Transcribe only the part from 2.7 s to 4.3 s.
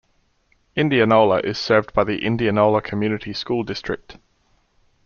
Community School District.